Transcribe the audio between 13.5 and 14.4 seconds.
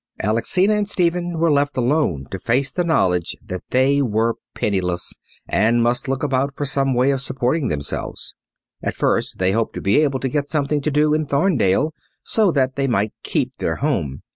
their home.